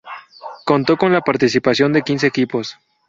[0.65, 2.75] Contó con la participación de quince equipos.